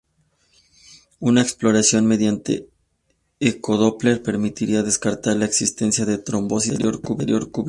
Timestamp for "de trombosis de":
6.07-6.85